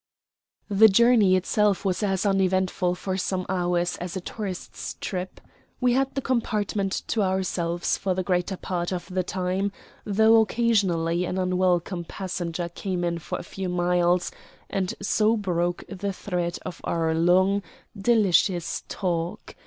[0.67, 5.39] The journey itself was as uneventful for some hours as a tourist's trip.
[5.79, 9.71] We had the compartment to ourselves for the greater part of the time,
[10.03, 14.31] though occasionally an unwelcome passenger came in for a few miles,
[14.71, 17.61] and so broke the thread of our long,
[17.95, 19.53] delicious talk.